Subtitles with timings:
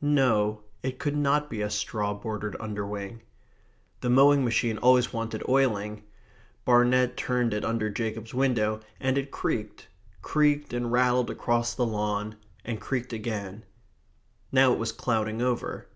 [0.00, 3.20] No, it could not be a straw bordered underwing.
[4.00, 6.04] The mowing machine always wanted oiling.
[6.64, 9.88] Barnet turned it under Jacob's window, and it creaked
[10.22, 13.62] creaked, and rattled across the lawn and creaked again.
[14.50, 15.86] Now it was clouding over.